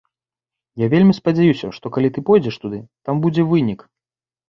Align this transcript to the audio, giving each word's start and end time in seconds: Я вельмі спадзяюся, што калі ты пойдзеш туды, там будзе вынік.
Я 0.83 0.87
вельмі 0.93 1.13
спадзяюся, 1.19 1.71
што 1.77 1.85
калі 1.99 2.09
ты 2.17 2.27
пойдзеш 2.33 2.61
туды, 2.67 2.83
там 3.09 3.15
будзе 3.27 3.51
вынік. 3.55 3.91